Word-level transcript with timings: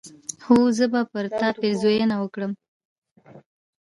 هو! 0.45 0.57
زه 0.77 0.85
به 0.93 1.01
پر 1.11 1.25
تا 1.39 1.47
پيرزوينه 1.59 2.15
وکړم 2.19 2.51